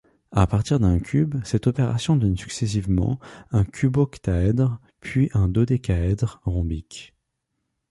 À 0.31 0.47
partir 0.47 0.79
d'un 0.79 0.97
cube, 0.97 1.35
cette 1.45 1.67
opération 1.67 2.15
donne 2.15 2.35
successivement 2.35 3.19
un 3.51 3.63
cuboctaèdre, 3.63 4.79
puis 4.99 5.29
un 5.35 5.47
dodécaèdre 5.47 6.41
rhombique. 6.43 7.13